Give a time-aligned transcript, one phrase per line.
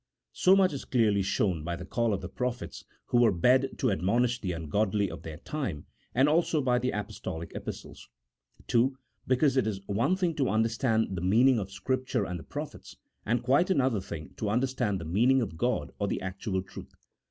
[0.33, 3.91] So much is clearly shown by the call of the prophets who were bade to
[3.91, 5.85] admonish the ungodly of their time,
[6.15, 8.09] and also by the Apostolic Epistles.
[8.73, 8.93] II.
[9.27, 11.81] Because it is one thing to understand the meaning of CHAP.
[11.81, 12.23] XII.] OP THE SACREDNESS OF SCRIPTURE.
[12.23, 12.95] 171 Scripture and the prophets,
[13.27, 16.95] and quite another thing to un derstand the meaning of God, or the actual truth.